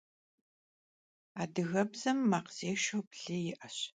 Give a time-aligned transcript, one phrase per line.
[1.41, 3.77] Adıgebzem makhzêşşeu blıre yi'eş.